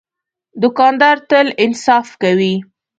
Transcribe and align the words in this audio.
دوکاندار 0.61 1.17
تل 1.29 1.47
انصاف 1.63 2.07
کوي. 2.21 2.53